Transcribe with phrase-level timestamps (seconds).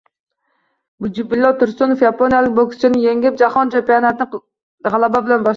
[1.05, 5.49] Mujibillo Tursunov yaponiyalik bokschini yengib, Jahon chempionatini g‘alaba bilan boshladi